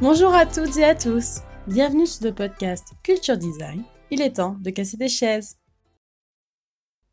[0.00, 3.84] Bonjour à toutes et à tous, bienvenue sur le podcast Culture Design.
[4.10, 5.58] Il est temps de casser des chaises.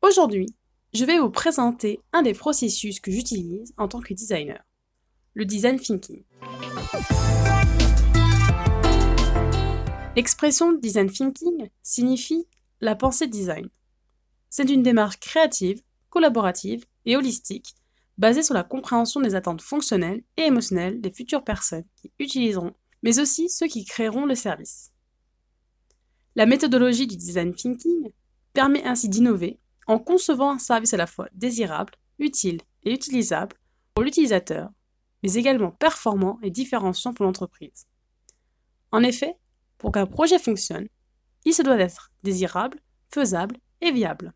[0.00, 0.46] Aujourd'hui,
[0.92, 4.62] je vais vous présenter un des processus que j'utilise en tant que designer,
[5.32, 6.22] le design thinking.
[10.14, 12.46] L'expression design thinking signifie
[12.80, 13.68] la pensée design.
[14.56, 17.74] C'est une démarche créative, collaborative et holistique
[18.18, 22.72] basée sur la compréhension des attentes fonctionnelles et émotionnelles des futures personnes qui utiliseront,
[23.02, 24.92] mais aussi ceux qui créeront le service.
[26.36, 28.12] La méthodologie du design thinking
[28.52, 33.56] permet ainsi d'innover en concevant un service à la fois désirable, utile et utilisable
[33.92, 34.70] pour l'utilisateur,
[35.24, 37.88] mais également performant et différenciant pour l'entreprise.
[38.92, 39.34] En effet,
[39.78, 40.86] pour qu'un projet fonctionne,
[41.44, 42.78] il se doit d'être désirable,
[43.10, 44.32] faisable et viable.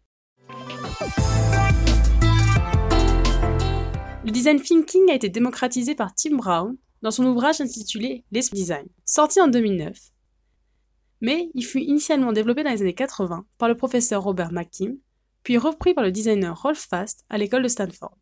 [4.24, 8.86] Le design thinking a été démocratisé par Tim Brown dans son ouvrage intitulé Les Design,
[9.04, 9.96] sorti en 2009.
[11.20, 14.96] Mais il fut initialement développé dans les années 80 par le professeur Robert McKim,
[15.44, 18.16] puis repris par le designer Rolf Fast à l'école de Stanford.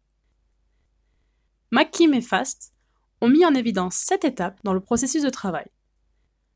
[1.72, 2.74] McKim et Fast
[3.22, 5.66] ont mis en évidence sept étapes dans le processus de travail.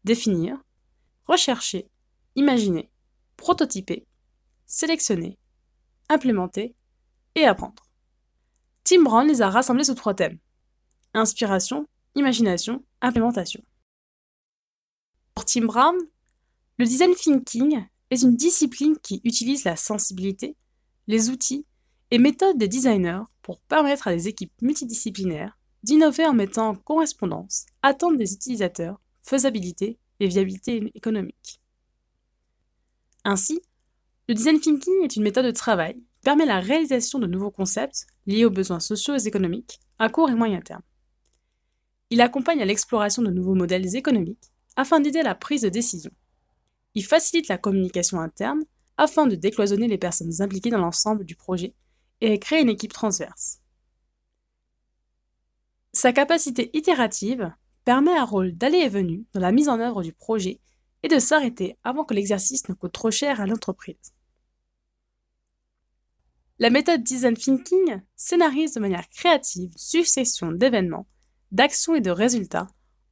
[0.04, 0.58] Définir,
[1.24, 1.90] rechercher,
[2.36, 2.90] imaginer,
[3.36, 4.06] prototyper,
[4.66, 5.39] sélectionner,
[6.10, 6.74] implémenter
[7.36, 7.82] et apprendre.
[8.84, 10.38] Tim Brown les a rassemblés sous trois thèmes.
[11.14, 13.62] Inspiration, imagination, implémentation.
[15.34, 15.96] Pour Tim Brown,
[16.78, 20.56] le design thinking est une discipline qui utilise la sensibilité,
[21.06, 21.64] les outils
[22.10, 27.66] et méthodes des designers pour permettre à des équipes multidisciplinaires d'innover en mettant en correspondance
[27.82, 31.60] attentes des utilisateurs, faisabilité et viabilité économique.
[33.24, 33.62] Ainsi,
[34.30, 38.06] le design thinking est une méthode de travail qui permet la réalisation de nouveaux concepts
[38.26, 40.84] liés aux besoins sociaux et économiques à court et moyen terme.
[42.10, 46.12] Il accompagne à l'exploration de nouveaux modèles économiques afin d'aider à la prise de décision.
[46.94, 48.62] Il facilite la communication interne
[48.96, 51.74] afin de décloisonner les personnes impliquées dans l'ensemble du projet
[52.20, 53.58] et créer une équipe transverse.
[55.92, 57.52] Sa capacité itérative
[57.84, 60.60] permet un rôle d'aller et venu dans la mise en œuvre du projet
[61.02, 64.14] et de s'arrêter avant que l'exercice ne coûte trop cher à l'entreprise.
[66.62, 71.06] La méthode Design Thinking scénarise de manière créative succession d'événements,
[71.52, 72.66] d'actions et de résultats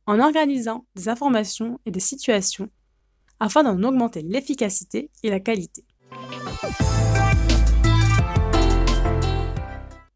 [0.05, 2.69] en organisant des informations et des situations
[3.41, 5.87] afin d'en augmenter l'efficacité et la qualité.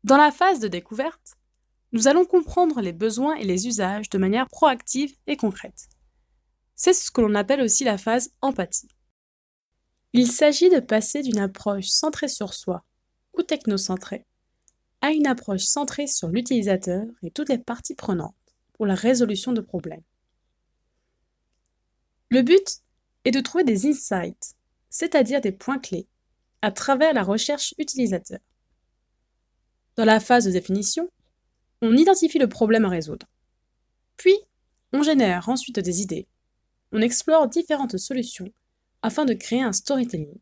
[0.04, 1.38] Dans la phase de découverte,
[1.92, 5.88] nous allons comprendre les besoins et les usages de manière proactive et concrète.
[6.75, 8.88] C'est ce que l'on appelle aussi la phase empathie.
[10.12, 12.84] Il s'agit de passer d'une approche centrée sur soi
[13.37, 14.25] ou technocentré,
[15.00, 18.34] à une approche centrée sur l'utilisateur et toutes les parties prenantes
[18.72, 20.03] pour la résolution de problèmes.
[22.31, 22.78] Le but
[23.25, 24.54] est de trouver des insights,
[24.88, 26.06] c'est-à-dire des points clés,
[26.62, 28.38] à travers la recherche utilisateur.
[29.97, 31.10] Dans la phase de définition,
[31.82, 33.26] on identifie le problème à résoudre.
[34.16, 34.37] Puis,
[34.92, 36.28] on génère ensuite des idées.
[36.92, 38.53] On explore différentes solutions
[39.03, 40.38] afin de créer un storytelling,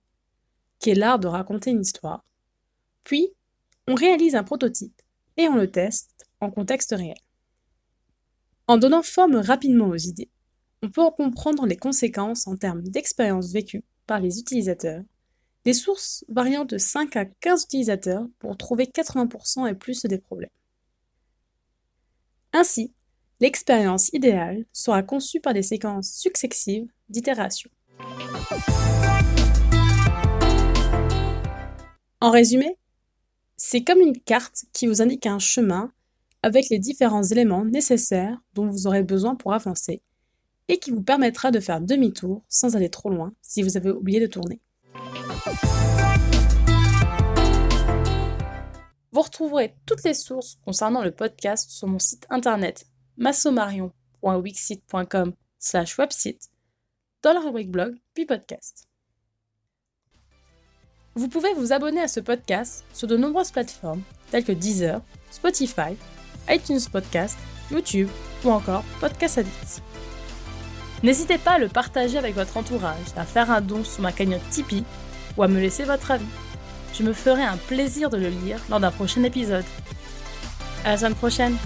[0.78, 2.24] qui est l'art de raconter une histoire,
[3.10, 3.34] puis,
[3.88, 5.02] on réalise un prototype
[5.36, 7.18] et on le teste en contexte réel.
[8.68, 10.30] En donnant forme rapidement aux idées,
[10.80, 15.02] on peut comprendre les conséquences en termes d'expérience vécue par les utilisateurs,
[15.64, 20.48] des sources variant de 5 à 15 utilisateurs pour trouver 80% et plus des problèmes.
[22.52, 22.94] Ainsi,
[23.40, 27.70] l'expérience idéale sera conçue par des séquences successives d'itération.
[32.20, 32.76] En résumé,
[33.62, 35.92] c'est comme une carte qui vous indique un chemin
[36.42, 40.00] avec les différents éléments nécessaires dont vous aurez besoin pour avancer
[40.68, 44.18] et qui vous permettra de faire demi-tour sans aller trop loin si vous avez oublié
[44.18, 44.62] de tourner.
[49.12, 52.86] Vous retrouverez toutes les sources concernant le podcast sur mon site internet
[53.18, 56.48] massomarion.wixit.com slash website
[57.22, 58.89] dans la rubrique blog puis podcast.
[61.16, 65.00] Vous pouvez vous abonner à ce podcast sur de nombreuses plateformes telles que Deezer,
[65.32, 65.96] Spotify,
[66.48, 67.36] iTunes Podcast,
[67.72, 68.08] YouTube
[68.44, 69.82] ou encore Podcast Addict.
[71.02, 74.48] N'hésitez pas à le partager avec votre entourage, à faire un don sur ma cagnotte
[74.50, 74.84] Tipeee
[75.36, 76.24] ou à me laisser votre avis.
[76.94, 79.64] Je me ferai un plaisir de le lire lors d'un prochain épisode.
[80.84, 81.56] À la semaine prochaine!